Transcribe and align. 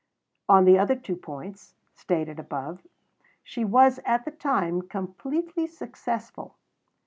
On 0.49 0.65
the 0.65 0.79
other 0.79 0.95
two 0.95 1.15
points, 1.15 1.75
stated 1.93 2.39
above, 2.39 2.81
she 3.43 3.63
was 3.63 3.99
at 4.03 4.25
the 4.25 4.31
time 4.31 4.81
completely 4.81 5.67
successful. 5.67 6.55